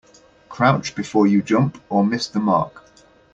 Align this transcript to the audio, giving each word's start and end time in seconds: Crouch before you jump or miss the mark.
Crouch 0.49 0.95
before 0.95 1.27
you 1.27 1.43
jump 1.43 1.79
or 1.87 2.03
miss 2.03 2.25
the 2.27 2.39
mark. 2.39 2.83